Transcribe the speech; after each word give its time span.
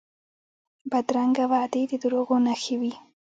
بدرنګه 0.91 1.45
وعدې 1.51 1.81
د 1.87 1.93
دروغو 2.03 2.35
نښه 2.45 2.75
وي 2.81 2.93